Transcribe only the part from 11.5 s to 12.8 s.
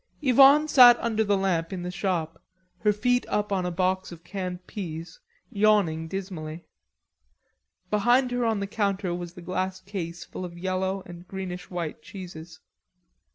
white cheeses.